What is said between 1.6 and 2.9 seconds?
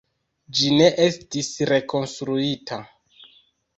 rekonstruita.